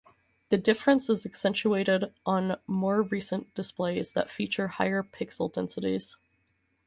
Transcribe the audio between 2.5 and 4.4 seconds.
more recent displays that